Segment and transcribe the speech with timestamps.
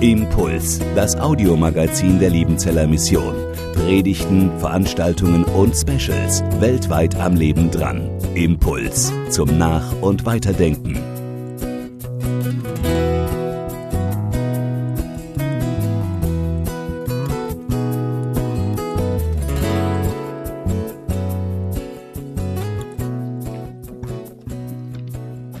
[0.00, 3.34] Impuls, das Audiomagazin der Liebenzeller Mission.
[3.74, 8.08] Predigten, Veranstaltungen und Specials weltweit am Leben dran.
[8.34, 10.98] Impuls zum Nach- und Weiterdenken.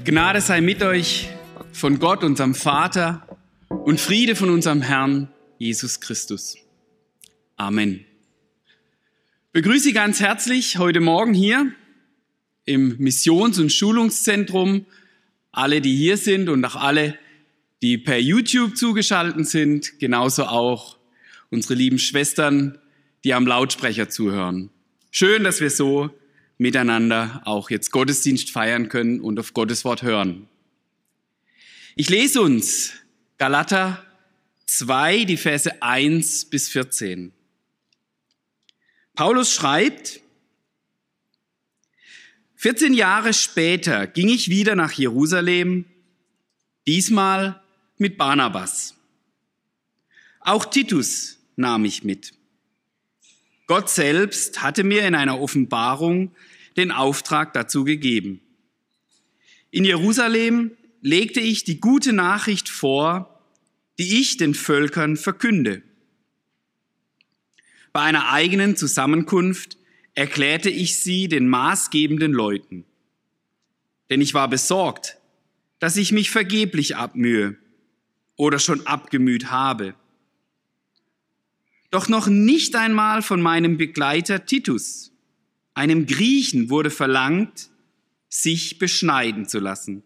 [0.04, 1.31] Gnade sei mit euch
[1.82, 3.26] von Gott, unserem Vater,
[3.68, 5.26] und Friede von unserem Herrn
[5.58, 6.56] Jesus Christus.
[7.56, 8.04] Amen.
[9.50, 11.72] Begrüße Sie ganz herzlich heute Morgen hier
[12.66, 14.86] im Missions- und Schulungszentrum,
[15.50, 17.18] alle, die hier sind und auch alle,
[17.82, 20.98] die per YouTube zugeschaltet sind, genauso auch
[21.50, 22.78] unsere lieben Schwestern,
[23.24, 24.70] die am Lautsprecher zuhören.
[25.10, 26.10] Schön, dass wir so
[26.58, 30.46] miteinander auch jetzt Gottesdienst feiern können und auf Gottes Wort hören.
[31.94, 32.94] Ich lese uns
[33.36, 34.02] Galater
[34.64, 37.34] 2, die Verse 1 bis 14.
[39.14, 40.22] Paulus schreibt,
[42.56, 45.84] 14 Jahre später ging ich wieder nach Jerusalem,
[46.86, 47.60] diesmal
[47.98, 48.94] mit Barnabas.
[50.40, 52.32] Auch Titus nahm ich mit.
[53.66, 56.34] Gott selbst hatte mir in einer Offenbarung
[56.78, 58.40] den Auftrag dazu gegeben.
[59.70, 60.70] In Jerusalem
[61.02, 63.40] legte ich die gute Nachricht vor,
[63.98, 65.82] die ich den Völkern verkünde.
[67.92, 69.76] Bei einer eigenen Zusammenkunft
[70.14, 72.84] erklärte ich sie den maßgebenden Leuten.
[74.08, 75.18] Denn ich war besorgt,
[75.78, 77.56] dass ich mich vergeblich abmühe
[78.36, 79.94] oder schon abgemüht habe.
[81.90, 85.12] Doch noch nicht einmal von meinem Begleiter Titus,
[85.74, 87.70] einem Griechen, wurde verlangt,
[88.28, 90.04] sich beschneiden zu lassen.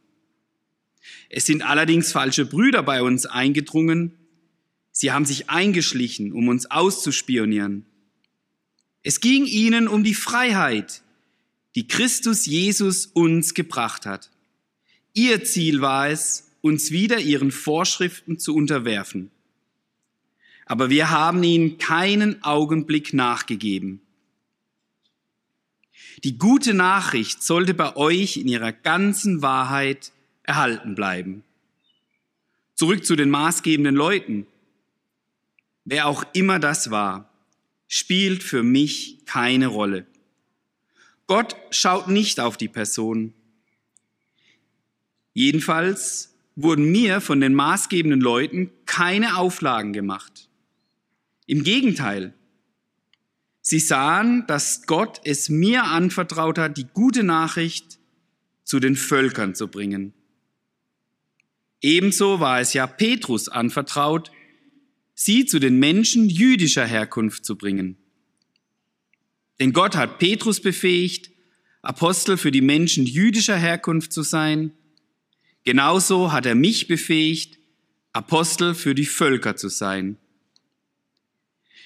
[1.28, 4.14] Es sind allerdings falsche Brüder bei uns eingedrungen.
[4.92, 7.86] Sie haben sich eingeschlichen, um uns auszuspionieren.
[9.02, 11.02] Es ging ihnen um die Freiheit,
[11.74, 14.30] die Christus Jesus uns gebracht hat.
[15.12, 19.30] Ihr Ziel war es, uns wieder ihren Vorschriften zu unterwerfen.
[20.64, 24.00] Aber wir haben ihnen keinen Augenblick nachgegeben.
[26.24, 30.12] Die gute Nachricht sollte bei euch in ihrer ganzen Wahrheit
[30.46, 31.44] erhalten bleiben.
[32.74, 34.46] Zurück zu den maßgebenden Leuten.
[35.84, 37.30] Wer auch immer das war,
[37.88, 40.06] spielt für mich keine Rolle.
[41.26, 43.32] Gott schaut nicht auf die Person.
[45.32, 50.48] Jedenfalls wurden mir von den maßgebenden Leuten keine Auflagen gemacht.
[51.46, 52.34] Im Gegenteil,
[53.60, 57.98] sie sahen, dass Gott es mir anvertraut hat, die gute Nachricht
[58.64, 60.12] zu den Völkern zu bringen.
[61.80, 64.30] Ebenso war es ja Petrus anvertraut,
[65.14, 67.96] sie zu den Menschen jüdischer Herkunft zu bringen.
[69.60, 71.30] Denn Gott hat Petrus befähigt,
[71.82, 74.72] Apostel für die Menschen jüdischer Herkunft zu sein.
[75.64, 77.58] Genauso hat er mich befähigt,
[78.12, 80.18] Apostel für die Völker zu sein.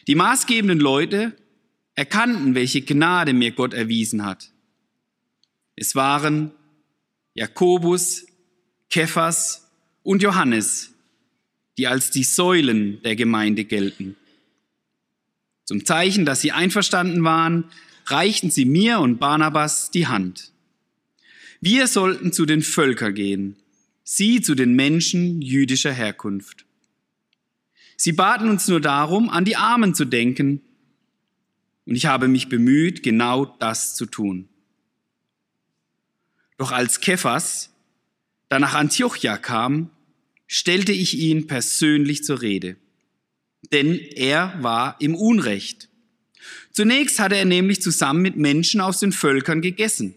[0.07, 1.37] Die maßgebenden Leute
[1.95, 4.53] erkannten, welche Gnade mir Gott erwiesen hat.
[5.77, 6.53] Es waren
[7.35, 8.27] Jakobus,
[8.89, 9.70] Kephas
[10.11, 10.91] und Johannes,
[11.79, 14.17] die als die Säulen der Gemeinde gelten.
[15.65, 17.71] Zum Zeichen, dass sie einverstanden waren,
[18.07, 20.51] reichten sie mir und Barnabas die Hand.
[21.61, 23.55] Wir sollten zu den Völkern gehen,
[24.03, 26.65] sie zu den Menschen jüdischer Herkunft.
[27.97, 30.61] Sie baten uns nur darum, an die Armen zu denken,
[31.87, 34.49] und ich habe mich bemüht, genau das zu tun.
[36.59, 37.71] Doch als Kephas,
[38.49, 39.91] da nach Antiochia kam,
[40.53, 42.77] stellte ich ihn persönlich zur Rede.
[43.73, 45.89] Denn er war im Unrecht.
[46.73, 50.17] Zunächst hatte er nämlich zusammen mit Menschen aus den Völkern gegessen.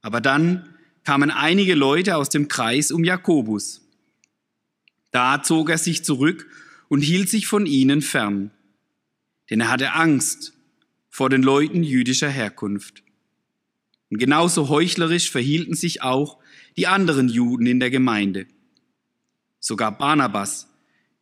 [0.00, 3.82] Aber dann kamen einige Leute aus dem Kreis um Jakobus.
[5.10, 6.48] Da zog er sich zurück
[6.88, 8.52] und hielt sich von ihnen fern,
[9.50, 10.54] denn er hatte Angst
[11.10, 13.02] vor den Leuten jüdischer Herkunft.
[14.08, 16.38] Und genauso heuchlerisch verhielten sich auch
[16.78, 18.46] die anderen Juden in der Gemeinde.
[19.66, 20.68] Sogar Barnabas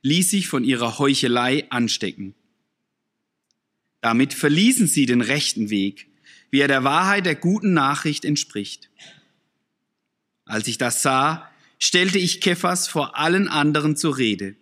[0.02, 2.34] ließ sich von ihrer Heuchelei anstecken.
[4.00, 6.08] Damit verließen sie den rechten Weg,
[6.50, 8.90] wie er der Wahrheit der guten Nachricht entspricht.
[10.44, 14.56] Als ich das sah, stellte ich Kephas vor allen anderen zur Rede.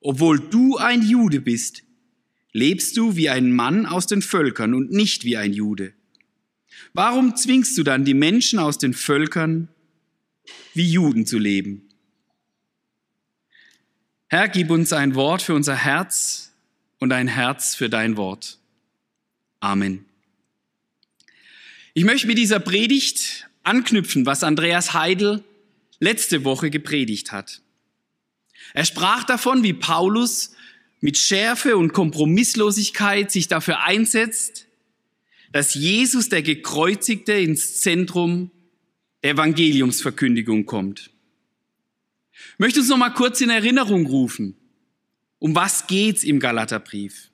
[0.00, 1.82] Obwohl du ein Jude bist,
[2.52, 5.94] lebst du wie ein Mann aus den Völkern und nicht wie ein Jude.
[6.92, 9.70] Warum zwingst du dann die Menschen aus den Völkern,
[10.74, 11.89] wie Juden zu leben?
[14.32, 16.52] Herr, gib uns ein Wort für unser Herz
[17.00, 18.60] und ein Herz für dein Wort.
[19.58, 20.04] Amen.
[21.94, 25.42] Ich möchte mit dieser Predigt anknüpfen, was Andreas Heidel
[25.98, 27.60] letzte Woche gepredigt hat.
[28.72, 30.52] Er sprach davon, wie Paulus
[31.00, 34.68] mit Schärfe und Kompromisslosigkeit sich dafür einsetzt,
[35.50, 38.52] dass Jesus, der Gekreuzigte, ins Zentrum
[39.24, 41.10] der Evangeliumsverkündigung kommt.
[42.54, 44.56] Ich möchte uns noch mal kurz in Erinnerung rufen.
[45.38, 47.30] Um was geht's im Galaterbrief?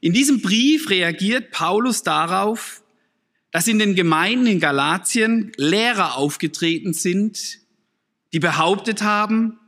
[0.00, 2.82] In diesem Brief reagiert Paulus darauf,
[3.50, 7.60] dass in den Gemeinden in Galatien Lehrer aufgetreten sind,
[8.32, 9.58] die behauptet haben,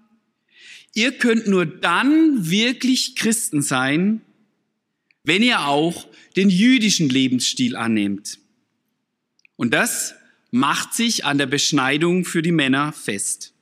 [0.93, 4.23] ihr könnt nur dann wirklich Christen sein,
[5.23, 8.39] wenn ihr auch den jüdischen Lebensstil annehmt.
[9.57, 10.15] Und das
[10.51, 13.55] macht sich an der Beschneidung für die Männer fest.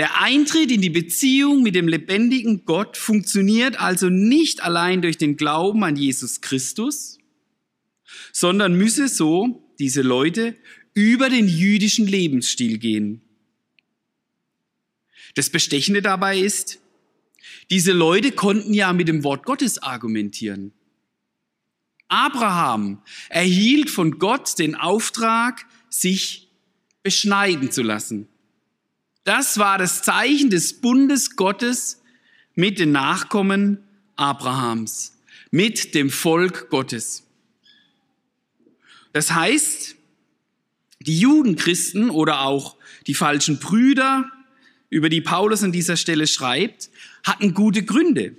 [0.00, 5.36] Der Eintritt in die Beziehung mit dem lebendigen Gott funktioniert also nicht allein durch den
[5.36, 7.18] Glauben an Jesus Christus,
[8.32, 10.56] sondern müsse so diese Leute
[10.94, 13.20] über den jüdischen Lebensstil gehen.
[15.34, 16.78] Das Bestechende dabei ist,
[17.68, 20.72] diese Leute konnten ja mit dem Wort Gottes argumentieren.
[22.08, 26.48] Abraham erhielt von Gott den Auftrag, sich
[27.02, 28.29] beschneiden zu lassen.
[29.24, 32.02] Das war das Zeichen des Bundes Gottes
[32.54, 33.78] mit den Nachkommen
[34.16, 35.16] Abrahams,
[35.50, 37.24] mit dem Volk Gottes.
[39.12, 39.96] Das heißt,
[41.00, 42.76] die Judenchristen oder auch
[43.06, 44.30] die falschen Brüder,
[44.90, 46.90] über die Paulus an dieser Stelle schreibt,
[47.22, 48.36] hatten gute Gründe.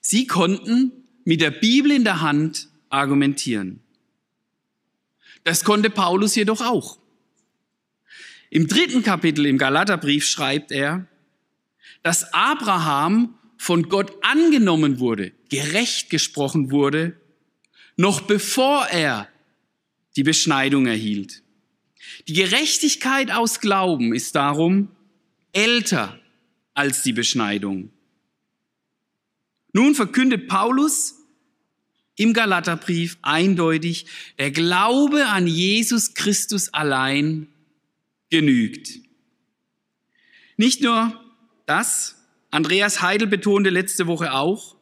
[0.00, 0.92] Sie konnten
[1.24, 3.80] mit der Bibel in der Hand argumentieren.
[5.44, 6.98] Das konnte Paulus jedoch auch.
[8.50, 11.06] Im dritten Kapitel im Galaterbrief schreibt er,
[12.02, 17.20] dass Abraham von Gott angenommen wurde, gerecht gesprochen wurde,
[17.96, 19.28] noch bevor er
[20.16, 21.42] die Beschneidung erhielt.
[22.28, 24.88] Die Gerechtigkeit aus Glauben ist darum
[25.52, 26.18] älter
[26.74, 27.90] als die Beschneidung.
[29.72, 31.16] Nun verkündet Paulus
[32.16, 34.06] im Galaterbrief eindeutig,
[34.38, 37.48] der Glaube an Jesus Christus allein
[38.30, 39.00] genügt.
[40.56, 41.18] Nicht nur
[41.66, 42.16] das,
[42.50, 44.76] Andreas Heidel betonte letzte Woche auch,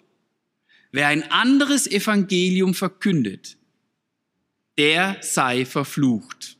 [0.92, 3.56] wer ein anderes Evangelium verkündet,
[4.78, 6.56] der sei verflucht.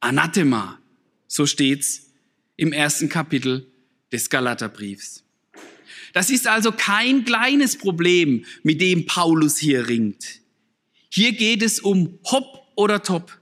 [0.00, 0.78] Anathema,
[1.26, 2.12] so steht's
[2.56, 3.70] im ersten Kapitel
[4.12, 5.24] des Galaterbriefs.
[6.12, 10.40] Das ist also kein kleines Problem, mit dem Paulus hier ringt.
[11.10, 13.40] Hier geht es um Hopp oder Top.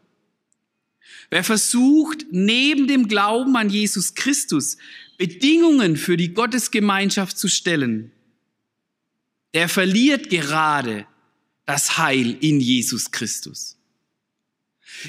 [1.30, 4.76] Wer versucht, neben dem Glauben an Jesus Christus
[5.18, 8.12] Bedingungen für die Gottesgemeinschaft zu stellen,
[9.54, 11.06] der verliert gerade
[11.64, 13.76] das Heil in Jesus Christus.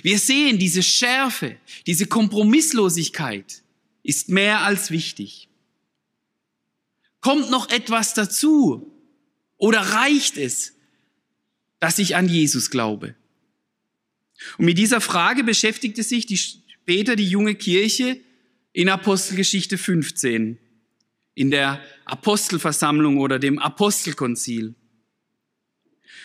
[0.02, 3.62] Wir sehen, diese Schärfe, diese Kompromisslosigkeit
[4.04, 5.50] ist mehr als wichtig.
[7.20, 8.92] Kommt noch etwas dazu?
[9.58, 10.74] Oder reicht es,
[11.80, 13.16] dass ich an Jesus glaube?
[14.58, 18.20] Und mit dieser Frage beschäftigte sich die, später die junge Kirche
[18.74, 20.58] in Apostelgeschichte 15,
[21.34, 24.76] in der Apostelversammlung oder dem Apostelkonzil.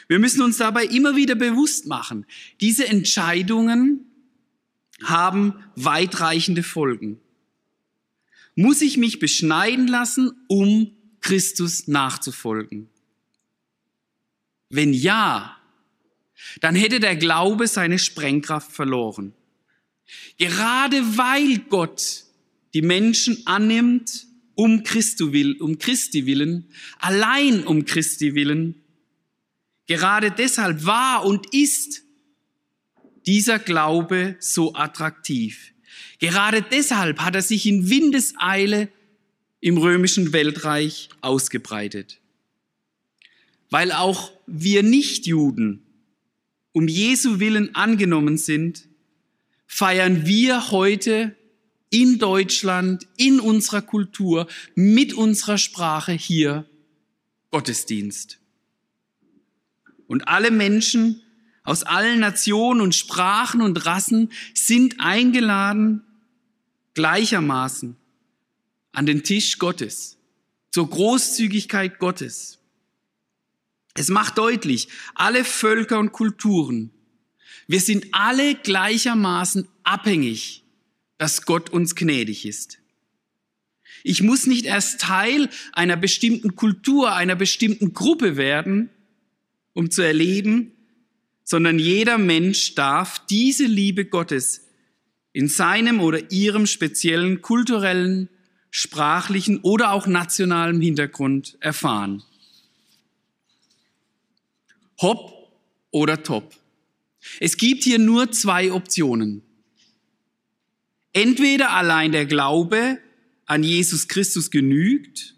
[0.09, 2.27] Wir müssen uns dabei immer wieder bewusst machen,
[2.61, 4.07] diese Entscheidungen
[5.03, 7.21] haben weitreichende Folgen.
[8.55, 12.89] Muss ich mich beschneiden lassen, um Christus nachzufolgen?
[14.69, 15.57] Wenn ja,
[16.61, 19.35] dann hätte der Glaube seine Sprengkraft verloren.
[20.39, 22.25] Gerade weil Gott
[22.75, 28.83] die Menschen annimmt, um Christi, will, um Christi willen, allein um Christi willen,
[29.87, 32.03] gerade deshalb war und ist
[33.27, 35.73] dieser Glaube so attraktiv.
[36.19, 38.89] Gerade deshalb hat er sich in Windeseile
[39.61, 42.21] im römischen Weltreich ausgebreitet.
[43.71, 45.83] Weil auch wir Nichtjuden
[46.73, 48.89] um Jesu Willen angenommen sind,
[49.67, 51.37] feiern wir heute
[51.91, 56.67] in Deutschland, in unserer Kultur, mit unserer Sprache hier
[57.51, 58.39] Gottesdienst.
[60.07, 61.23] Und alle Menschen
[61.65, 66.03] aus allen Nationen und Sprachen und Rassen sind eingeladen,
[66.95, 67.97] gleichermaßen
[68.93, 70.19] an den Tisch Gottes,
[70.71, 72.59] zur Großzügigkeit Gottes.
[73.95, 76.91] Es macht deutlich, alle Völker und Kulturen,
[77.67, 80.65] wir sind alle gleichermaßen abhängig,
[81.19, 82.79] dass Gott uns gnädig ist.
[84.05, 88.91] Ich muss nicht erst Teil einer bestimmten Kultur, einer bestimmten Gruppe werden,
[89.75, 90.73] um zu erleben,
[91.45, 94.69] sondern jeder Mensch darf diese Liebe Gottes
[95.33, 98.29] in seinem oder ihrem speziellen kulturellen,
[98.71, 102.23] sprachlichen oder auch nationalen Hintergrund erfahren.
[105.03, 105.53] Hopp
[105.91, 106.55] oder top.
[107.41, 109.43] Es gibt hier nur zwei Optionen.
[111.13, 112.99] Entweder allein der Glaube
[113.45, 115.37] an Jesus Christus genügt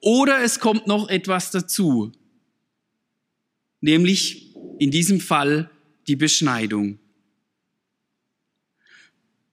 [0.00, 2.12] oder es kommt noch etwas dazu,
[3.80, 5.70] nämlich in diesem Fall
[6.06, 6.98] die Beschneidung.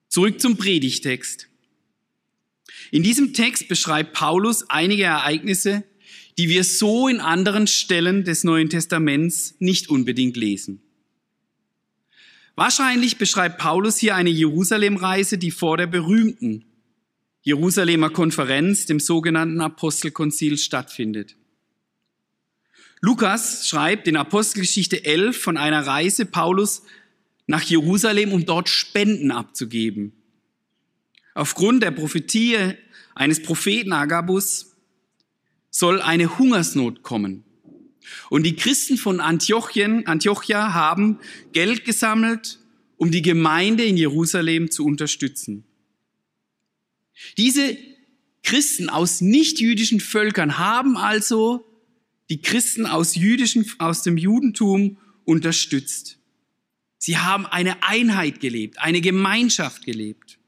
[0.08, 1.48] Zurück zum Predigtext.
[2.92, 5.84] In diesem Text beschreibt Paulus einige Ereignisse,
[6.38, 10.82] die wir so in anderen Stellen des Neuen Testaments nicht unbedingt lesen.
[12.56, 16.66] Wahrscheinlich beschreibt Paulus hier eine Jerusalemreise, die vor der berühmten
[17.42, 21.36] Jerusalemer Konferenz, dem sogenannten Apostelkonzil, stattfindet.
[23.02, 26.82] Lukas schreibt in Apostelgeschichte 11 von einer Reise Paulus
[27.46, 30.14] nach Jerusalem, um dort Spenden abzugeben.
[31.36, 32.58] Aufgrund der Prophetie
[33.14, 34.75] eines Propheten Agabus
[35.76, 37.44] soll eine Hungersnot kommen.
[38.30, 41.20] Und die Christen von Antiochien, Antiochia haben
[41.52, 42.60] Geld gesammelt,
[42.96, 45.66] um die Gemeinde in Jerusalem zu unterstützen.
[47.38, 47.78] Diese
[48.42, 51.66] Christen aus nichtjüdischen Völkern haben also
[52.30, 56.20] die Christen aus, jüdischen, aus dem Judentum unterstützt.
[57.00, 60.40] Sie haben eine Einheit gelebt, eine Gemeinschaft gelebt.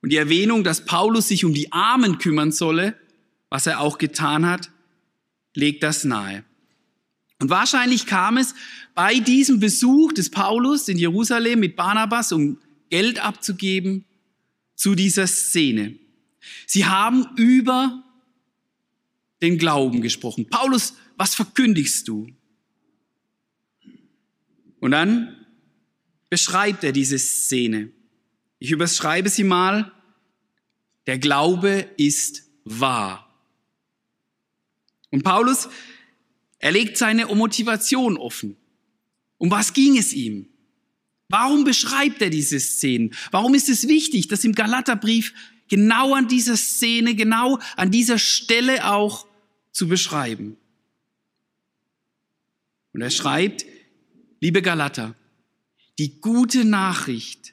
[0.00, 2.96] Und die Erwähnung, dass Paulus sich um die Armen kümmern solle,
[3.50, 4.70] was er auch getan hat,
[5.54, 6.44] legt das nahe.
[7.38, 8.54] Und wahrscheinlich kam es
[8.94, 14.04] bei diesem Besuch des Paulus in Jerusalem mit Barnabas, um Geld abzugeben,
[14.74, 15.98] zu dieser Szene.
[16.66, 18.04] Sie haben über
[19.42, 20.48] den Glauben gesprochen.
[20.48, 22.28] Paulus, was verkündigst du?
[24.80, 25.46] Und dann
[26.28, 27.90] beschreibt er diese Szene.
[28.58, 29.92] Ich überschreibe sie mal.
[31.06, 33.25] Der Glaube ist wahr.
[35.10, 35.68] Und Paulus,
[36.58, 38.56] er legt seine Motivation offen.
[39.38, 40.48] Um was ging es ihm?
[41.28, 43.14] Warum beschreibt er diese Szenen?
[43.30, 45.34] Warum ist es wichtig, dass im Galaterbrief
[45.68, 49.26] genau an dieser Szene, genau an dieser Stelle auch
[49.72, 50.56] zu beschreiben?
[52.92, 53.66] Und er schreibt,
[54.40, 55.14] liebe Galater,
[55.98, 57.52] die gute Nachricht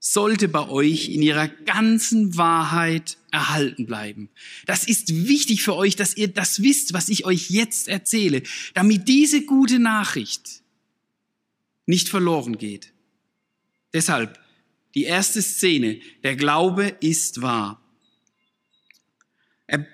[0.00, 4.30] sollte bei euch in ihrer ganzen Wahrheit erhalten bleiben.
[4.64, 8.42] Das ist wichtig für euch, dass ihr das wisst, was ich euch jetzt erzähle,
[8.72, 10.62] damit diese gute Nachricht
[11.84, 12.92] nicht verloren geht.
[13.92, 14.40] Deshalb
[14.94, 17.80] die erste Szene, der Glaube ist wahr.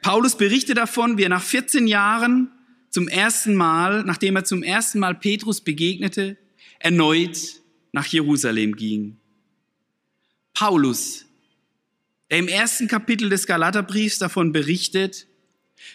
[0.03, 2.51] Paulus berichtet davon, wie er nach 14 Jahren
[2.91, 6.39] zum ersten Mal, nachdem er zum ersten Mal Petrus begegnete,
[6.79, 7.61] erneut
[7.93, 9.19] nach Jerusalem ging.
[10.57, 11.27] Paulus,
[12.31, 15.27] der im ersten Kapitel des Galaterbriefs davon berichtet,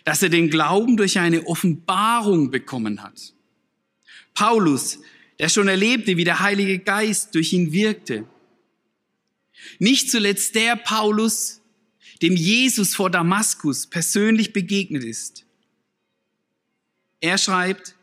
[0.04, 3.34] dass er den Glauben durch eine Offenbarung bekommen hat.
[4.36, 5.00] Paulus,
[5.40, 8.28] der schon erlebte, wie der Heilige Geist durch ihn wirkte.
[9.80, 11.62] Nicht zuletzt der Paulus,
[12.22, 15.44] dem Jesus vor Damaskus persönlich begegnet ist.
[17.20, 17.96] Er schreibt,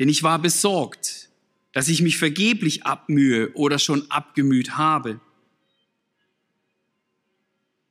[0.00, 1.30] denn ich war besorgt,
[1.70, 5.20] dass ich mich vergeblich abmühe oder schon abgemüht habe.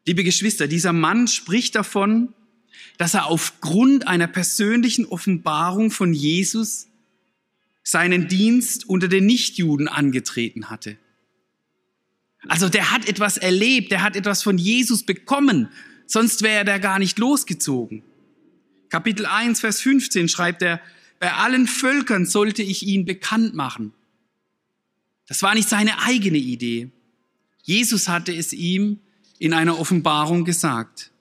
[0.05, 2.33] Liebe Geschwister, dieser Mann spricht davon,
[2.97, 6.87] dass er aufgrund einer persönlichen Offenbarung von Jesus
[7.83, 10.97] seinen Dienst unter den Nichtjuden angetreten hatte.
[12.47, 15.69] Also der hat etwas erlebt, der hat etwas von Jesus bekommen,
[16.05, 18.03] sonst wäre er da gar nicht losgezogen.
[18.89, 20.79] Kapitel 1, Vers 15 schreibt er,
[21.19, 23.93] bei allen Völkern sollte ich ihn bekannt machen.
[25.27, 26.91] Das war nicht seine eigene Idee.
[27.63, 28.99] Jesus hatte es ihm
[29.39, 31.11] in einer Offenbarung gesagt.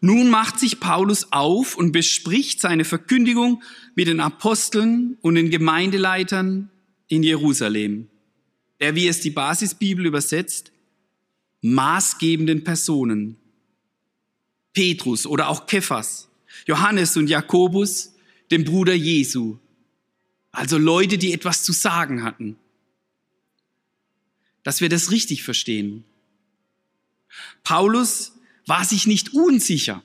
[0.00, 3.62] Nun macht sich Paulus auf und bespricht seine Verkündigung
[3.94, 6.70] mit den Aposteln und den Gemeindeleitern
[7.08, 8.08] in Jerusalem,
[8.80, 10.72] der, wie es die Basisbibel übersetzt,
[11.62, 13.36] maßgebenden Personen.
[14.72, 16.28] Petrus oder auch Kephas,
[16.66, 18.14] Johannes und Jakobus,
[18.50, 19.58] dem Bruder Jesu.
[20.52, 22.56] Also Leute, die etwas zu sagen hatten.
[24.62, 26.04] Dass wir das richtig verstehen.
[27.64, 28.32] Paulus
[28.66, 30.02] war sich nicht unsicher.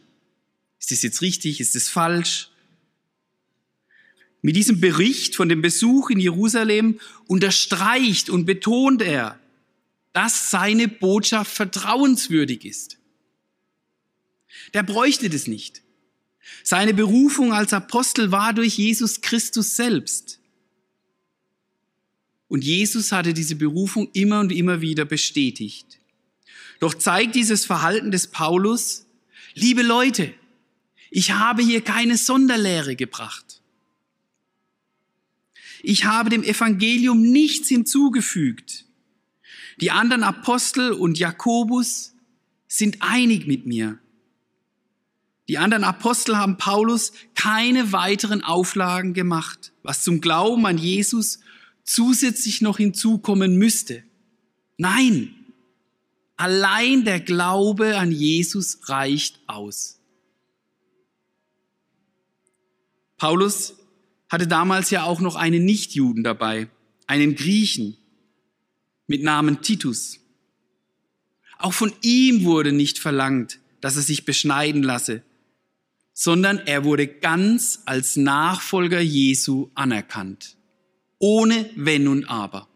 [0.79, 1.59] Ist das jetzt richtig?
[1.59, 2.49] Ist es falsch?
[4.41, 9.39] Mit diesem Bericht von dem Besuch in Jerusalem unterstreicht und betont er,
[10.11, 12.97] dass seine Botschaft vertrauenswürdig ist.
[14.73, 15.81] Der bräuchte das nicht.
[16.63, 20.39] Seine Berufung als Apostel war durch Jesus Christus selbst.
[22.47, 25.99] Und Jesus hatte diese Berufung immer und immer wieder bestätigt.
[26.83, 29.05] Doch zeigt dieses Verhalten des Paulus,
[29.53, 30.33] liebe Leute,
[31.11, 33.61] ich habe hier keine Sonderlehre gebracht.
[35.81, 38.83] Ich habe dem Evangelium nichts hinzugefügt.
[39.79, 42.15] Die anderen Apostel und Jakobus
[42.67, 43.97] sind einig mit mir.
[45.47, 51.39] Die anderen Apostel haben Paulus keine weiteren Auflagen gemacht, was zum Glauben an Jesus
[51.85, 54.03] zusätzlich noch hinzukommen müsste.
[54.75, 55.33] Nein,
[56.35, 59.99] allein der Glaube an Jesus reicht aus.
[63.17, 63.75] Paulus
[64.29, 66.67] hatte damals ja auch noch einen Nichtjuden dabei,
[67.07, 67.97] einen Griechen
[69.07, 70.19] mit Namen Titus.
[71.59, 75.23] Auch von ihm wurde nicht verlangt, dass er sich beschneiden lasse,
[76.13, 80.57] sondern er wurde ganz als Nachfolger Jesu anerkannt,
[81.19, 82.67] ohne Wenn und Aber.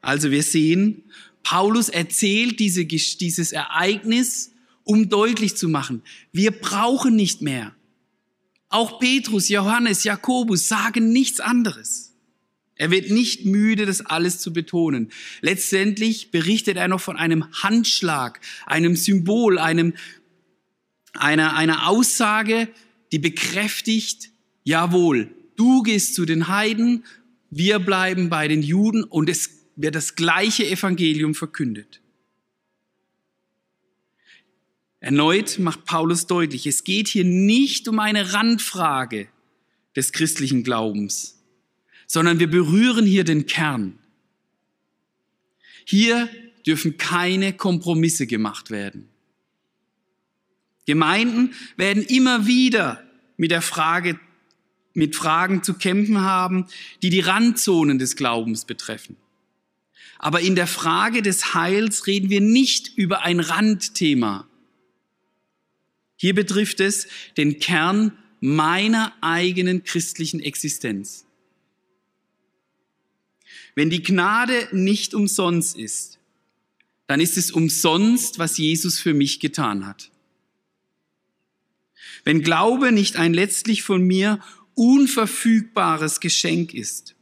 [0.00, 1.04] Also wir sehen,
[1.42, 4.52] Paulus erzählt diese, dieses Ereignis,
[4.84, 7.74] um deutlich zu machen, wir brauchen nicht mehr.
[8.68, 12.14] Auch Petrus, Johannes, Jakobus sagen nichts anderes.
[12.74, 15.12] Er wird nicht müde, das alles zu betonen.
[15.40, 19.94] Letztendlich berichtet er noch von einem Handschlag, einem Symbol, einem
[21.12, 22.68] einer, einer Aussage,
[23.12, 24.30] die bekräftigt,
[24.64, 27.04] jawohl, du gehst zu den Heiden,
[27.50, 32.00] wir bleiben bei den Juden und es wird das gleiche Evangelium verkündet.
[35.00, 39.28] Erneut macht Paulus deutlich, es geht hier nicht um eine Randfrage
[39.96, 41.42] des christlichen Glaubens,
[42.06, 43.98] sondern wir berühren hier den Kern.
[45.84, 46.28] Hier
[46.66, 49.08] dürfen keine Kompromisse gemacht werden.
[50.86, 53.02] Gemeinden werden immer wieder
[53.36, 54.20] mit der Frage,
[54.94, 56.66] mit Fragen zu kämpfen haben,
[57.02, 59.16] die die Randzonen des Glaubens betreffen.
[60.22, 64.48] Aber in der Frage des Heils reden wir nicht über ein Randthema.
[66.16, 71.26] Hier betrifft es den Kern meiner eigenen christlichen Existenz.
[73.74, 76.20] Wenn die Gnade nicht umsonst ist,
[77.08, 80.12] dann ist es umsonst, was Jesus für mich getan hat.
[82.22, 84.38] Wenn Glaube nicht ein letztlich von mir
[84.74, 87.16] unverfügbares Geschenk ist,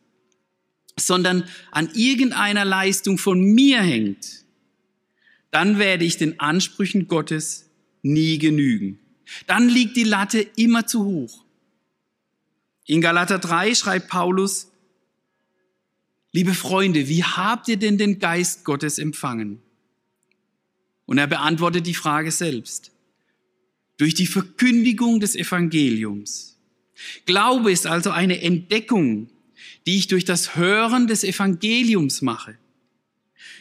[1.06, 4.44] sondern an irgendeiner Leistung von mir hängt,
[5.50, 7.70] dann werde ich den Ansprüchen Gottes
[8.02, 8.98] nie genügen.
[9.46, 11.44] Dann liegt die Latte immer zu hoch.
[12.86, 14.68] In Galater 3 schreibt Paulus,
[16.32, 19.60] liebe Freunde, wie habt ihr denn den Geist Gottes empfangen?
[21.06, 22.92] Und er beantwortet die Frage selbst
[23.96, 26.58] durch die Verkündigung des Evangeliums.
[27.26, 29.28] Glaube ist also eine Entdeckung,
[29.86, 32.56] die ich durch das Hören des Evangeliums mache.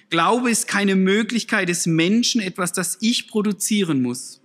[0.10, 4.42] Glaube ist keine Möglichkeit des Menschen, etwas, das ich produzieren muss.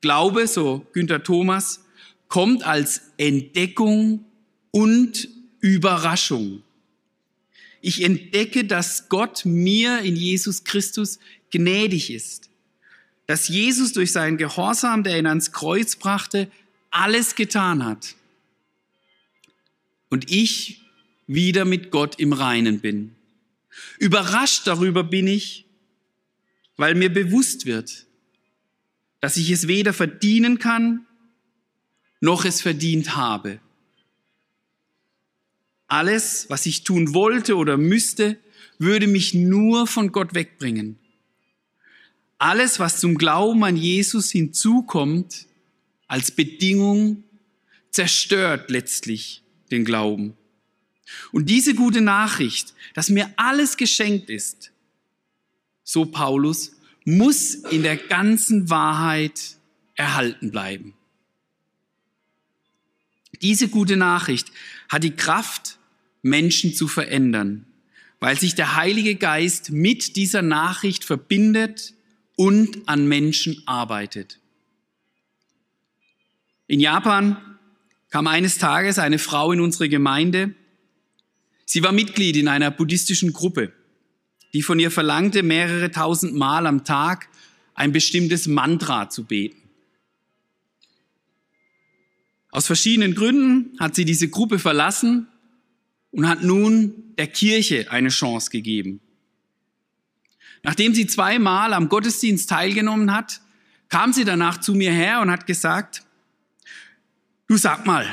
[0.00, 1.84] Glaube, so Günther Thomas,
[2.28, 4.24] kommt als Entdeckung
[4.70, 5.28] und
[5.60, 6.62] Überraschung.
[7.80, 11.18] Ich entdecke, dass Gott mir in Jesus Christus
[11.50, 12.50] gnädig ist
[13.26, 16.50] dass Jesus durch seinen Gehorsam, der ihn ans Kreuz brachte,
[16.90, 18.14] alles getan hat.
[20.14, 20.80] Und ich
[21.26, 23.16] wieder mit Gott im Reinen bin.
[23.98, 25.66] Überrascht darüber bin ich,
[26.76, 28.06] weil mir bewusst wird,
[29.18, 31.04] dass ich es weder verdienen kann,
[32.20, 33.58] noch es verdient habe.
[35.88, 38.38] Alles, was ich tun wollte oder müsste,
[38.78, 40.96] würde mich nur von Gott wegbringen.
[42.38, 45.48] Alles, was zum Glauben an Jesus hinzukommt,
[46.06, 47.24] als Bedingung,
[47.90, 50.36] zerstört letztlich den Glauben.
[51.32, 54.72] Und diese gute Nachricht, dass mir alles geschenkt ist,
[55.82, 56.72] so Paulus,
[57.04, 59.56] muss in der ganzen Wahrheit
[59.94, 60.94] erhalten bleiben.
[63.42, 64.50] Diese gute Nachricht
[64.88, 65.78] hat die Kraft,
[66.22, 67.66] Menschen zu verändern,
[68.18, 71.92] weil sich der Heilige Geist mit dieser Nachricht verbindet
[72.36, 74.40] und an Menschen arbeitet.
[76.66, 77.53] In Japan
[78.14, 80.54] kam eines Tages eine Frau in unsere Gemeinde.
[81.64, 83.72] Sie war Mitglied in einer buddhistischen Gruppe,
[84.52, 87.28] die von ihr verlangte, mehrere tausend Mal am Tag
[87.74, 89.60] ein bestimmtes Mantra zu beten.
[92.50, 95.26] Aus verschiedenen Gründen hat sie diese Gruppe verlassen
[96.12, 99.00] und hat nun der Kirche eine Chance gegeben.
[100.62, 103.40] Nachdem sie zweimal am Gottesdienst teilgenommen hat,
[103.88, 106.03] kam sie danach zu mir her und hat gesagt,
[107.46, 108.06] du sag mal,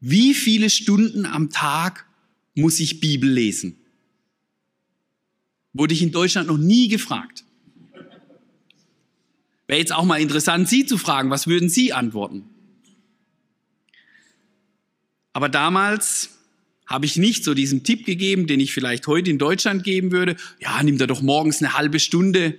[0.00, 2.06] wie viele Stunden am Tag
[2.54, 3.76] muss ich Bibel lesen?
[5.72, 7.44] Wurde ich in Deutschland noch nie gefragt.
[9.66, 12.44] Wäre jetzt auch mal interessant, Sie zu fragen, was würden Sie antworten?
[15.34, 16.38] Aber damals
[16.86, 20.36] habe ich nicht so diesen Tipp gegeben, den ich vielleicht heute in Deutschland geben würde.
[20.58, 22.58] Ja, nimm da doch morgens eine halbe Stunde,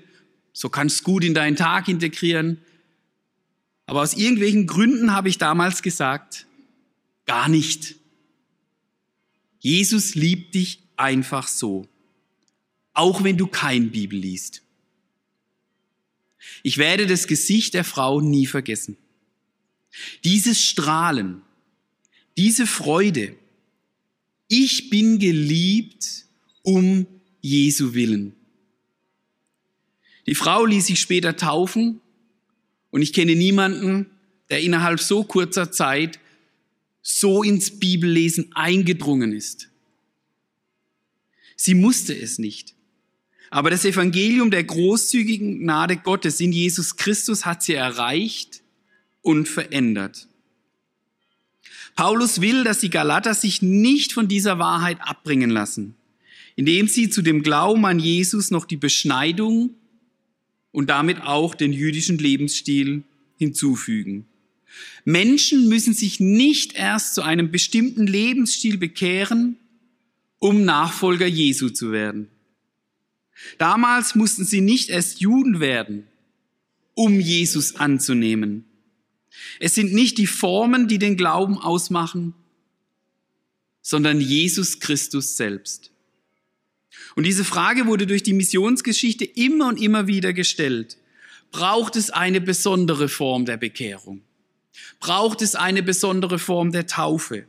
[0.54, 2.60] so kannst du gut in deinen Tag integrieren.
[3.90, 6.46] Aber aus irgendwelchen Gründen habe ich damals gesagt,
[7.26, 7.96] gar nicht.
[9.62, 11.88] Jesus liebt dich einfach so,
[12.94, 14.62] auch wenn du kein Bibel liest.
[16.62, 18.96] Ich werde das Gesicht der Frau nie vergessen.
[20.24, 21.42] Dieses Strahlen,
[22.38, 23.36] diese Freude,
[24.48, 26.26] ich bin geliebt
[26.62, 27.08] um
[27.42, 28.36] Jesu willen.
[30.28, 32.02] Die Frau ließ sich später taufen
[32.92, 34.08] und ich kenne niemanden,
[34.50, 36.20] der innerhalb so kurzer Zeit
[37.02, 39.70] so ins Bibellesen eingedrungen ist.
[41.56, 42.74] Sie musste es nicht.
[43.50, 48.62] Aber das Evangelium der großzügigen Gnade Gottes in Jesus Christus hat sie erreicht
[49.22, 50.28] und verändert.
[51.96, 55.96] Paulus will, dass die Galater sich nicht von dieser Wahrheit abbringen lassen,
[56.56, 59.72] indem sie zu dem Glauben an Jesus noch die Beschneidung
[60.72, 63.04] und damit auch den jüdischen Lebensstil
[63.38, 64.26] hinzufügen.
[65.04, 69.58] Menschen müssen sich nicht erst zu einem bestimmten Lebensstil bekehren,
[70.38, 72.30] um Nachfolger Jesu zu werden.
[73.58, 76.08] Damals mussten sie nicht erst Juden werden,
[76.94, 78.66] um Jesus anzunehmen.
[79.60, 82.34] Es sind nicht die Formen, die den Glauben ausmachen,
[83.82, 85.89] sondern Jesus Christus selbst.
[87.20, 90.96] Und diese Frage wurde durch die Missionsgeschichte immer und immer wieder gestellt.
[91.52, 94.22] Braucht es eine besondere Form der Bekehrung?
[95.02, 97.46] Braucht es eine besondere Form der Taufe?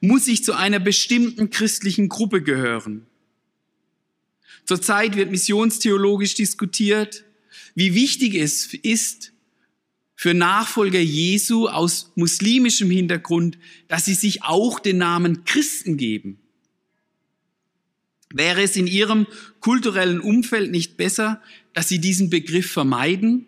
[0.00, 3.04] Muss ich zu einer bestimmten christlichen Gruppe gehören?
[4.64, 7.22] Zurzeit wird missionstheologisch diskutiert,
[7.74, 9.34] wie wichtig es ist
[10.14, 16.38] für Nachfolger Jesu aus muslimischem Hintergrund, dass sie sich auch den Namen Christen geben.
[18.30, 19.26] Wäre es in ihrem
[19.60, 23.46] kulturellen Umfeld nicht besser, dass sie diesen Begriff vermeiden?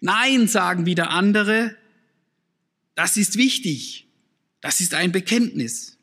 [0.00, 1.76] Nein, sagen wieder andere,
[2.94, 4.06] das ist wichtig,
[4.60, 5.98] das ist ein Bekenntnis.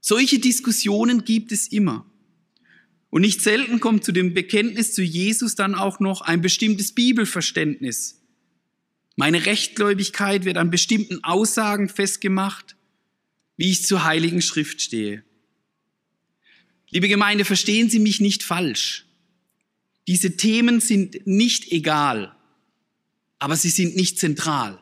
[0.00, 2.06] Solche Diskussionen gibt es immer.
[3.10, 8.20] Und nicht selten kommt zu dem Bekenntnis zu Jesus dann auch noch ein bestimmtes Bibelverständnis.
[9.16, 12.76] Meine Rechtgläubigkeit wird an bestimmten Aussagen festgemacht,
[13.56, 15.24] wie ich zur Heiligen Schrift stehe.
[16.90, 19.06] Liebe Gemeinde, verstehen Sie mich nicht falsch.
[20.06, 22.34] Diese Themen sind nicht egal,
[23.38, 24.80] aber sie sind nicht zentral.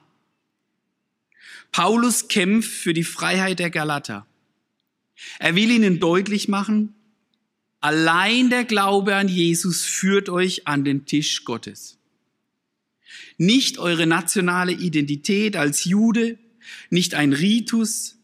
[1.70, 4.26] Paulus kämpft für die Freiheit der Galater.
[5.38, 6.94] Er will ihnen deutlich machen,
[7.80, 11.96] Allein der Glaube an Jesus führt euch an den Tisch Gottes.
[13.36, 16.38] Nicht eure nationale Identität als Jude,
[16.90, 18.16] nicht ein Ritus,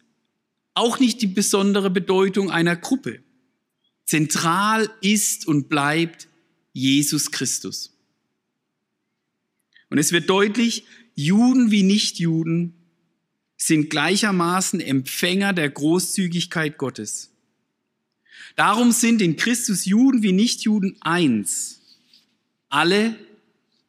[0.75, 3.21] auch nicht die besondere Bedeutung einer Gruppe.
[4.05, 6.29] Zentral ist und bleibt
[6.73, 7.93] Jesus Christus.
[9.91, 12.75] Und es wird deutlich, Juden wie Nichtjuden
[13.57, 17.31] sind gleichermaßen Empfänger der Großzügigkeit Gottes.
[18.57, 21.81] Darum sind in Christus Juden wie Nichtjuden eins.
[22.69, 23.17] Alle,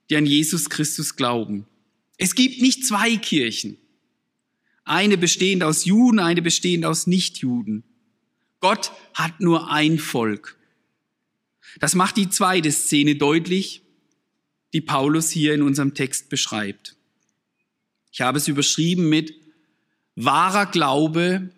[0.10, 1.65] die an Jesus Christus glauben.
[2.17, 3.78] Es gibt nicht zwei Kirchen.
[4.84, 7.84] Eine bestehend aus Juden, eine bestehend aus Nichtjuden.
[8.67, 10.58] Gott hat nur ein Volk.
[11.80, 13.84] Das macht die zweite Szene deutlich,
[14.73, 16.95] die Paulus hier in unserem Text beschreibt.
[18.12, 19.36] Ich habe es überschrieben mit
[20.15, 21.51] wahrer Glaube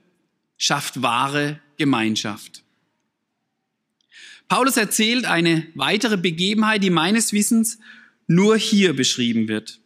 [0.57, 2.65] schafft wahre Gemeinschaft.
[4.49, 7.79] Paulus erzählt eine weitere Begebenheit, die meines Wissens
[8.27, 9.79] nur hier beschrieben wird.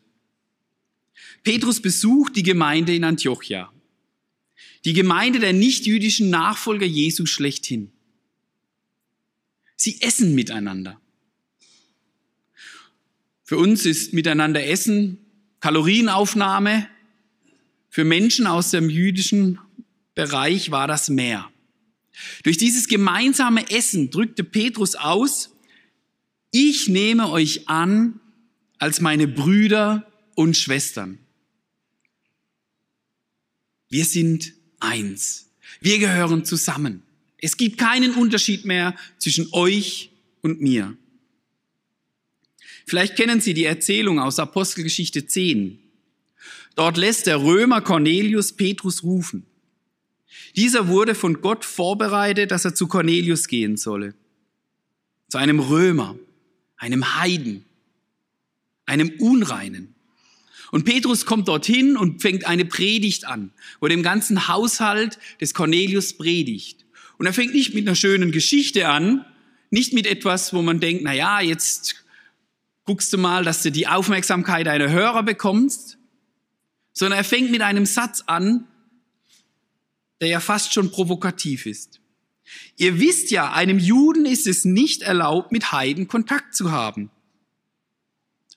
[1.44, 3.72] Petrus besucht die Gemeinde in Antiochia,
[4.86, 7.92] die Gemeinde der nichtjüdischen Nachfolger Jesu schlechthin.
[9.76, 11.00] Sie essen miteinander.
[13.44, 15.18] Für uns ist miteinander Essen
[15.60, 16.88] Kalorienaufnahme.
[17.90, 19.60] Für Menschen aus dem jüdischen
[20.16, 21.52] Bereich war das mehr.
[22.44, 25.56] Durch dieses gemeinsame Essen drückte Petrus aus,
[26.52, 28.20] ich nehme euch an
[28.78, 31.20] als meine Brüder und Schwestern.
[33.90, 35.50] Wir sind eins.
[35.80, 37.04] Wir gehören zusammen.
[37.38, 40.96] Es gibt keinen Unterschied mehr zwischen euch und mir.
[42.86, 45.80] Vielleicht kennen Sie die Erzählung aus Apostelgeschichte 10.
[46.76, 49.46] Dort lässt der Römer Cornelius Petrus rufen.
[50.56, 54.14] Dieser wurde von Gott vorbereitet, dass er zu Cornelius gehen solle.
[55.30, 56.18] Zu einem Römer,
[56.78, 57.66] einem Heiden,
[58.86, 59.96] einem Unreinen.
[60.72, 66.14] Und Petrus kommt dorthin und fängt eine Predigt an, wo dem ganzen Haushalt des Cornelius
[66.14, 66.86] predigt.
[67.18, 69.26] Und er fängt nicht mit einer schönen Geschichte an,
[69.70, 72.04] nicht mit etwas, wo man denkt, na ja, jetzt
[72.86, 75.98] guckst du mal, dass du die Aufmerksamkeit deiner Hörer bekommst,
[76.94, 78.68] sondern er fängt mit einem Satz an,
[80.20, 82.00] der ja fast schon provokativ ist.
[82.78, 87.10] Ihr wisst ja, einem Juden ist es nicht erlaubt, mit Heiden Kontakt zu haben.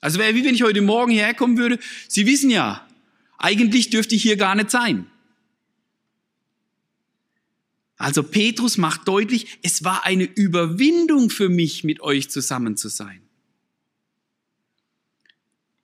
[0.05, 1.79] Also wäre wie wenn ich heute Morgen hierher kommen würde.
[2.07, 2.87] Sie wissen ja,
[3.39, 5.07] eigentlich dürfte ich hier gar nicht sein.
[7.97, 13.19] Also Petrus macht deutlich, es war eine Überwindung für mich, mit euch zusammen zu sein.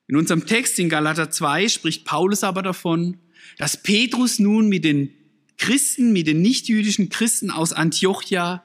[0.06, 3.18] In unserem Text in Galater 2 spricht Paulus aber davon,
[3.58, 5.16] dass Petrus nun mit den
[5.58, 8.64] Christen, mit den nichtjüdischen Christen aus Antiochia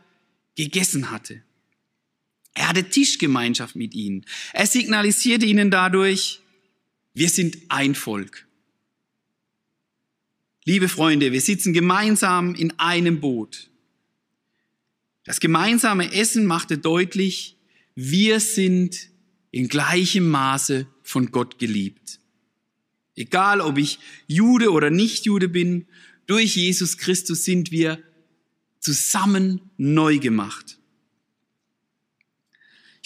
[0.54, 1.45] gegessen hatte.
[2.56, 4.24] Er hatte Tischgemeinschaft mit ihnen.
[4.54, 6.40] Er signalisierte ihnen dadurch,
[7.12, 8.46] wir sind ein Volk.
[10.64, 13.68] Liebe Freunde, wir sitzen gemeinsam in einem Boot.
[15.24, 17.58] Das gemeinsame Essen machte deutlich,
[17.94, 19.10] wir sind
[19.50, 22.20] in gleichem Maße von Gott geliebt.
[23.16, 25.86] Egal, ob ich Jude oder nicht Jude bin,
[26.26, 28.02] durch Jesus Christus sind wir
[28.80, 30.78] zusammen neu gemacht.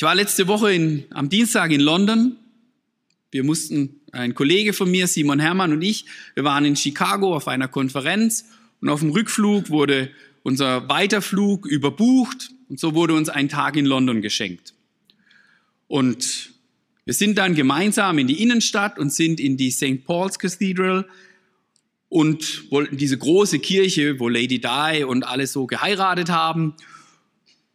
[0.00, 2.36] Ich war letzte Woche in, am Dienstag in London.
[3.30, 7.48] Wir mussten, ein Kollege von mir, Simon Hermann und ich, wir waren in Chicago auf
[7.48, 8.46] einer Konferenz
[8.80, 10.10] und auf dem Rückflug wurde
[10.42, 14.72] unser Weiterflug überbucht und so wurde uns ein Tag in London geschenkt.
[15.86, 16.54] Und
[17.04, 20.06] wir sind dann gemeinsam in die Innenstadt und sind in die St.
[20.06, 21.06] Paul's Cathedral
[22.08, 26.74] und wollten diese große Kirche, wo Lady Di und alle so geheiratet haben.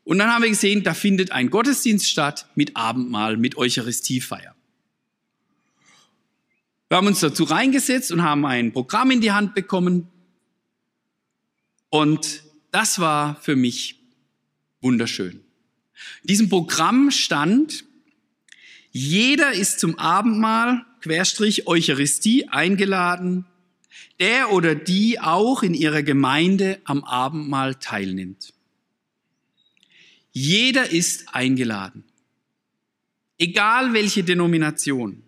[0.06, 4.56] Und dann haben wir gesehen, da findet ein Gottesdienst statt mit Abendmahl, mit Eucharistiefeier.
[6.88, 10.08] Wir haben uns dazu reingesetzt und haben ein Programm in die Hand bekommen.
[11.90, 14.00] Und das war für mich
[14.82, 15.42] wunderschön.
[16.22, 17.84] In diesem Programm stand,
[18.92, 23.46] jeder ist zum Abendmahl, Querstrich Eucharistie, eingeladen,
[24.20, 28.55] der oder die auch in ihrer Gemeinde am Abendmahl teilnimmt.
[30.38, 32.04] Jeder ist eingeladen.
[33.38, 35.24] Egal welche Denomination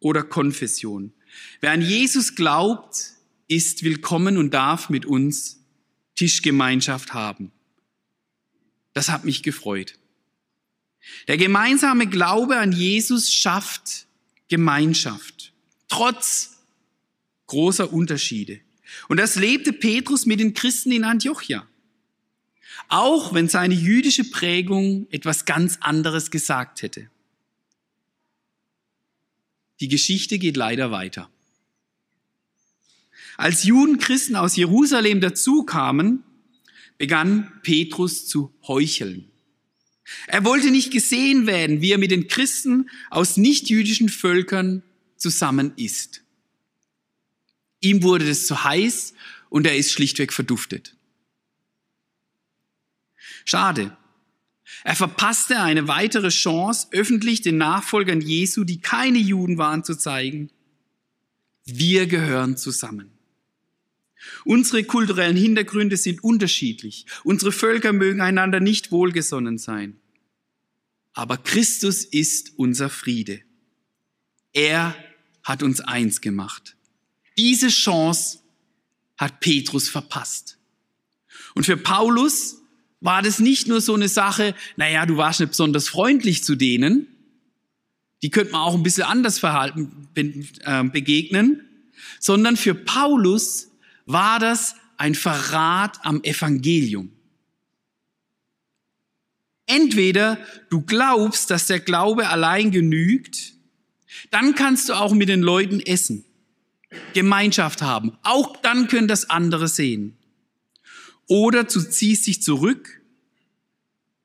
[0.00, 1.12] oder Konfession.
[1.60, 3.12] Wer an Jesus glaubt,
[3.46, 5.60] ist willkommen und darf mit uns
[6.16, 7.52] Tischgemeinschaft haben.
[8.94, 9.96] Das hat mich gefreut.
[11.28, 14.08] Der gemeinsame Glaube an Jesus schafft
[14.48, 15.52] Gemeinschaft,
[15.86, 16.58] trotz
[17.46, 18.58] großer Unterschiede.
[19.06, 21.64] Und das lebte Petrus mit den Christen in Antiochia.
[22.92, 27.08] Auch wenn seine jüdische Prägung etwas ganz anderes gesagt hätte.
[29.80, 31.30] Die Geschichte geht leider weiter.
[33.38, 36.22] Als Judenchristen aus Jerusalem dazukamen,
[36.98, 39.30] begann Petrus zu heucheln.
[40.26, 44.82] Er wollte nicht gesehen werden, wie er mit den Christen aus nichtjüdischen Völkern
[45.16, 46.24] zusammen ist.
[47.80, 49.14] Ihm wurde es zu heiß
[49.48, 50.94] und er ist schlichtweg verduftet.
[53.44, 53.96] Schade.
[54.84, 60.50] Er verpasste eine weitere Chance, öffentlich den Nachfolgern Jesu, die keine Juden waren, zu zeigen,
[61.64, 63.10] wir gehören zusammen.
[64.44, 67.06] Unsere kulturellen Hintergründe sind unterschiedlich.
[67.24, 70.00] Unsere Völker mögen einander nicht wohlgesonnen sein.
[71.12, 73.42] Aber Christus ist unser Friede.
[74.52, 74.96] Er
[75.42, 76.76] hat uns eins gemacht.
[77.36, 78.40] Diese Chance
[79.16, 80.58] hat Petrus verpasst.
[81.54, 82.61] Und für Paulus
[83.02, 87.08] war das nicht nur so eine Sache, naja, du warst nicht besonders freundlich zu denen,
[88.22, 91.62] die könnte man auch ein bisschen anders verhalten, äh, begegnen,
[92.20, 93.68] sondern für Paulus
[94.06, 97.10] war das ein Verrat am Evangelium.
[99.66, 100.38] Entweder
[100.70, 103.54] du glaubst, dass der Glaube allein genügt,
[104.30, 106.24] dann kannst du auch mit den Leuten essen,
[107.14, 108.16] Gemeinschaft haben.
[108.22, 110.16] Auch dann können das andere sehen.
[111.26, 113.00] Oder du ziehst dich zurück.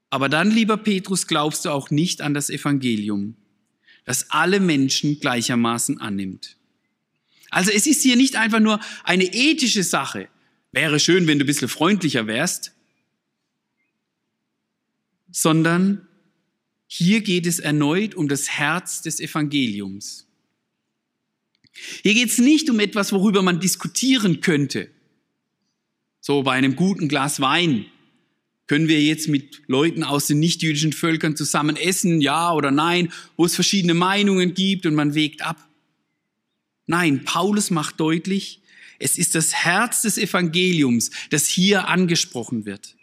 [0.09, 3.35] Aber dann, lieber Petrus, glaubst du auch nicht an das Evangelium,
[4.05, 6.57] das alle Menschen gleichermaßen annimmt.
[7.49, 10.29] Also es ist hier nicht einfach nur eine ethische Sache.
[10.71, 12.73] wäre schön, wenn du ein bisschen freundlicher wärst,
[15.31, 16.07] sondern
[16.87, 20.27] hier geht es erneut um das Herz des Evangeliums.
[22.01, 24.89] Hier geht es nicht um etwas, worüber man diskutieren könnte.
[26.27, 27.85] So bei einem guten Glas Wein
[28.67, 33.45] können wir jetzt mit Leuten aus den nichtjüdischen Völkern zusammen essen, ja oder nein, wo
[33.45, 35.55] es verschiedene Meinungen gibt und man wägt ab.
[36.85, 38.59] Nein, Paulus macht deutlich,
[38.99, 42.97] es ist das Herz des Evangeliums, das hier angesprochen wird.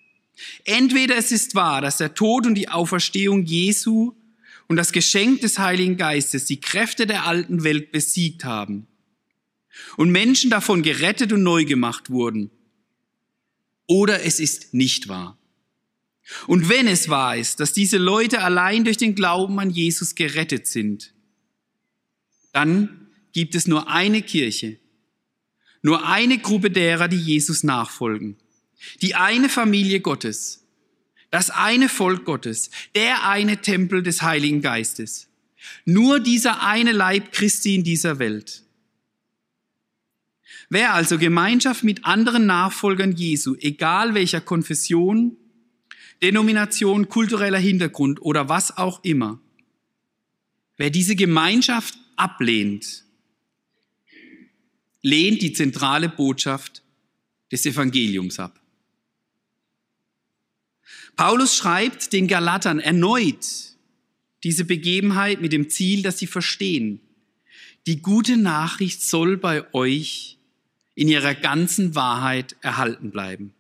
[0.66, 4.12] Entweder es ist wahr, dass der Tod und die Auferstehung Jesu
[4.68, 8.86] und das Geschenk des Heiligen Geistes die Kräfte der alten Welt besiegt haben
[9.96, 12.50] und Menschen davon gerettet und neu gemacht wurden.
[13.86, 15.38] Oder es ist nicht wahr.
[16.46, 20.66] Und wenn es wahr ist, dass diese Leute allein durch den Glauben an Jesus gerettet
[20.66, 21.12] sind,
[22.52, 24.78] dann gibt es nur eine Kirche,
[25.82, 28.36] nur eine Gruppe derer, die Jesus nachfolgen,
[29.02, 30.64] die eine Familie Gottes,
[31.30, 35.28] das eine Volk Gottes, der eine Tempel des Heiligen Geistes,
[35.84, 38.63] nur dieser eine Leib Christi in dieser Welt.
[40.74, 45.36] Wer also Gemeinschaft mit anderen Nachfolgern Jesu, egal welcher Konfession,
[46.20, 49.40] Denomination, kultureller Hintergrund oder was auch immer.
[50.76, 53.04] Wer diese Gemeinschaft ablehnt,
[55.00, 56.82] lehnt die zentrale Botschaft
[57.52, 58.60] des Evangeliums ab.
[61.14, 63.46] Paulus schreibt den Galatern erneut
[64.42, 66.98] diese Begebenheit mit dem Ziel, dass sie verstehen,
[67.86, 70.34] die gute Nachricht soll bei euch
[70.94, 73.52] in ihrer ganzen Wahrheit erhalten bleiben.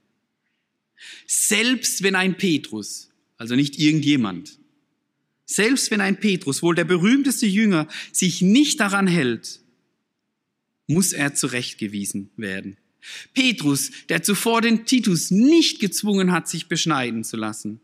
[1.26, 4.58] Selbst wenn ein Petrus, also nicht irgendjemand,
[5.46, 9.60] selbst wenn ein Petrus, wohl der berühmteste Jünger, sich nicht daran hält,
[10.86, 12.76] muss er zurechtgewiesen werden.
[13.34, 17.80] Petrus, der zuvor den Titus nicht gezwungen hat, sich beschneiden zu lassen,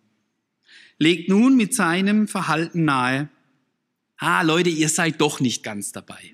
[0.99, 3.29] legt nun mit seinem Verhalten nahe,
[4.17, 6.33] ah Leute, ihr seid doch nicht ganz dabei.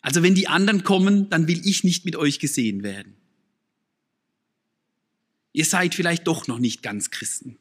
[0.00, 3.14] Also wenn die anderen kommen, dann will ich nicht mit euch gesehen werden.
[5.52, 7.58] Ihr seid vielleicht doch noch nicht ganz Christen.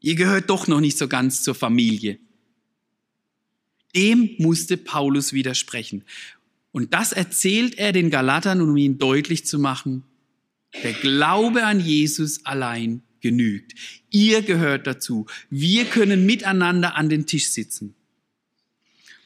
[0.00, 2.18] Ihr gehört doch noch nicht so ganz zur Familie.
[3.94, 6.04] Dem musste Paulus widersprechen.
[6.72, 10.04] Und das erzählt er den Galatern, um ihnen deutlich zu machen,
[10.84, 13.74] der Glaube an Jesus allein genügt.
[14.10, 15.26] Ihr gehört dazu.
[15.50, 17.94] Wir können miteinander an den Tisch sitzen.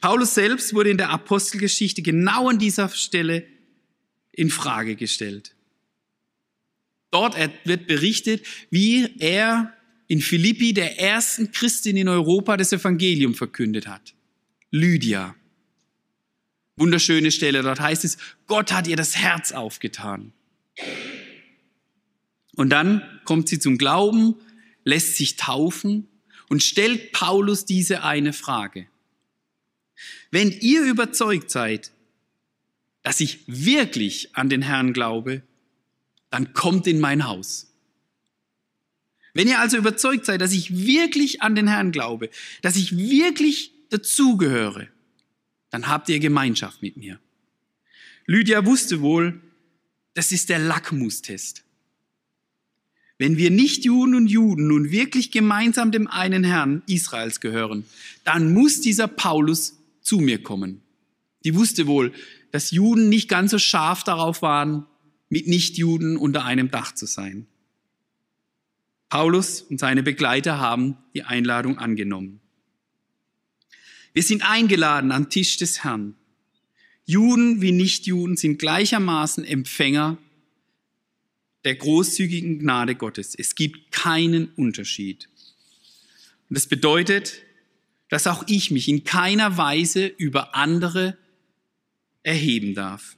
[0.04, 3.46] Paulus selbst wurde in der Apostelgeschichte genau an dieser Stelle
[4.32, 5.56] in Frage gestellt.
[7.10, 9.72] Dort wird berichtet, wie er
[10.06, 14.14] in Philippi der ersten Christin in Europa das Evangelium verkündet hat.
[14.70, 15.34] Lydia.
[16.76, 20.34] Wunderschöne Stelle, dort heißt es, Gott hat ihr das Herz aufgetan.
[22.56, 24.34] Und dann kommt sie zum Glauben,
[24.84, 26.08] lässt sich taufen
[26.50, 28.86] und stellt Paulus diese eine Frage.
[30.30, 31.92] Wenn ihr überzeugt seid,
[33.02, 35.42] dass ich wirklich an den Herrn glaube,
[36.30, 37.70] dann kommt in mein Haus.
[39.34, 42.30] Wenn ihr also überzeugt seid, dass ich wirklich an den Herrn glaube,
[42.62, 44.88] dass ich wirklich dazugehöre,
[45.70, 47.18] dann habt ihr Gemeinschaft mit mir.
[48.26, 49.40] Lydia wusste wohl,
[50.14, 51.64] das ist der Lackmustest.
[53.18, 57.84] Wenn wir nicht Juden und Juden nun wirklich gemeinsam dem einen Herrn Israels gehören,
[58.24, 60.82] dann muss dieser Paulus zu mir kommen.
[61.44, 62.12] Die wusste wohl,
[62.52, 64.86] dass Juden nicht ganz so scharf darauf waren,
[65.28, 67.48] mit Nichtjuden unter einem Dach zu sein.
[69.08, 72.40] Paulus und seine Begleiter haben die Einladung angenommen.
[74.12, 76.14] Wir sind eingeladen am Tisch des Herrn.
[77.04, 80.18] Juden wie Nichtjuden sind gleichermaßen Empfänger
[81.64, 83.34] der großzügigen Gnade Gottes.
[83.34, 85.28] Es gibt keinen Unterschied.
[86.48, 87.43] Und das bedeutet,
[88.14, 91.18] dass auch ich mich in keiner Weise über andere
[92.22, 93.16] erheben darf.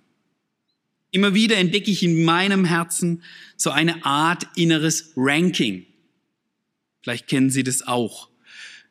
[1.10, 3.22] Immer wieder entdecke ich in meinem Herzen
[3.58, 5.84] so eine Art inneres Ranking.
[7.02, 8.30] Vielleicht kennen Sie das auch.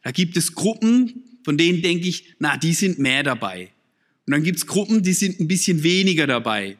[0.04, 3.72] Da gibt es Gruppen, von denen denke ich, na, die sind mehr dabei.
[4.28, 6.78] Und dann gibt es Gruppen, die sind ein bisschen weniger dabei.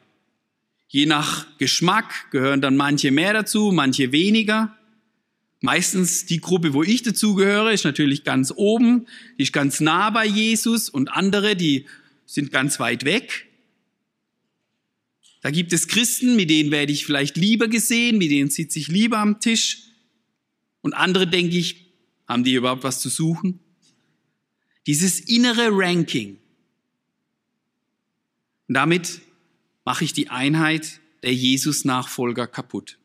[0.86, 4.78] Je nach Geschmack gehören dann manche mehr dazu, manche weniger.
[5.66, 10.24] Meistens die Gruppe, wo ich dazugehöre, ist natürlich ganz oben, die ist ganz nah bei
[10.24, 11.86] Jesus und andere, die
[12.24, 13.48] sind ganz weit weg.
[15.40, 18.86] Da gibt es Christen, mit denen werde ich vielleicht lieber gesehen, mit denen sitze ich
[18.86, 19.88] lieber am Tisch.
[20.82, 21.86] Und andere denke ich,
[22.28, 23.58] haben die überhaupt was zu suchen?
[24.86, 26.38] Dieses innere Ranking.
[28.68, 29.20] Und damit
[29.84, 32.98] mache ich die Einheit der Jesus-Nachfolger kaputt.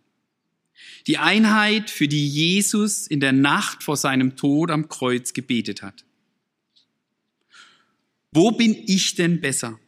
[1.07, 6.05] Die Einheit, für die Jesus in der Nacht vor seinem Tod am Kreuz gebetet hat.
[8.31, 9.79] Wo bin ich denn besser?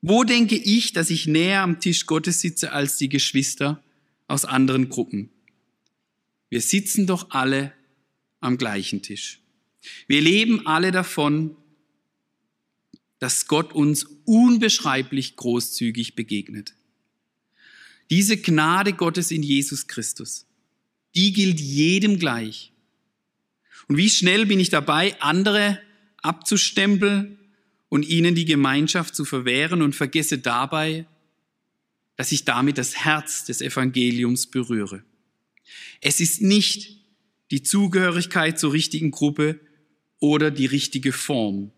[0.00, 3.82] Wo denke ich, dass ich näher am Tisch Gottes sitze als die Geschwister
[4.26, 5.30] aus anderen Gruppen?
[6.48, 7.72] Wir sitzen doch alle
[8.40, 9.40] am gleichen Tisch.
[10.06, 11.56] Wir leben alle davon,
[13.18, 16.74] dass Gott uns unbeschreiblich großzügig begegnet.
[18.10, 20.46] Diese Gnade Gottes in Jesus Christus,
[21.14, 22.72] die gilt jedem gleich.
[23.86, 25.80] Und wie schnell bin ich dabei, andere
[26.22, 27.38] abzustempeln
[27.88, 31.06] und ihnen die Gemeinschaft zu verwehren und vergesse dabei,
[32.16, 35.04] dass ich damit das Herz des Evangeliums berühre.
[36.00, 36.98] Es ist nicht
[37.50, 39.60] die Zugehörigkeit zur richtigen Gruppe
[40.18, 41.70] oder die richtige Form.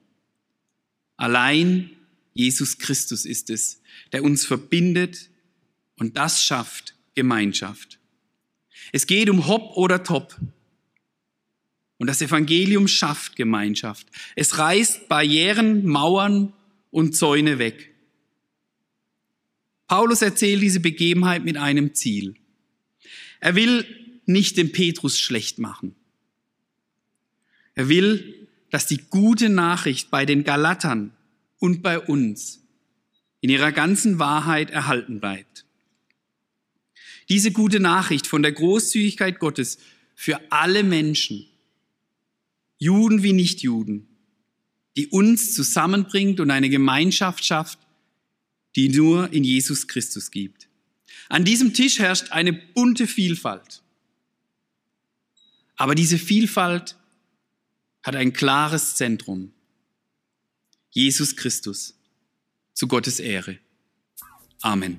[1.17, 1.91] Allein
[2.33, 5.31] Jesus Christus ist es, der uns verbindet
[6.01, 8.01] und das schafft Gemeinschaft.
[8.91, 10.35] Es geht um Hop oder Top.
[11.99, 14.07] Und das Evangelium schafft Gemeinschaft.
[14.35, 16.55] Es reißt Barrieren, Mauern
[16.91, 17.95] und Zäune weg.
[19.89, 22.35] Paulus erzählt diese Begebenheit mit einem Ziel.
[23.41, 23.85] Er will
[24.25, 25.95] nicht den Petrus schlecht machen.
[27.75, 31.13] Er will, dass die gute Nachricht bei den Galatern
[31.59, 32.63] und bei uns
[33.43, 35.67] in ihrer ganzen Wahrheit erhalten bleibt.
[37.31, 39.79] Diese gute Nachricht von der Großzügigkeit Gottes
[40.15, 41.47] für alle Menschen,
[42.79, 44.09] Juden wie Nichtjuden,
[44.97, 47.79] die uns zusammenbringt und eine Gemeinschaft schafft,
[48.77, 50.69] die nur in Jesus Christus gibt.
[51.29, 53.83] An diesem Tisch herrscht eine bunte Vielfalt.
[55.77, 56.97] Aber diese Vielfalt
[58.03, 59.53] hat ein klares Zentrum.
[60.91, 61.95] Jesus Christus.
[62.75, 63.59] Zu Gottes Ehre.
[64.63, 64.99] Amen.